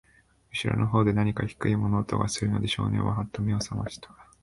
[0.51, 4.09] 後ろの方で、なにか低い物音がするので、少年は、はっと目を覚ましました。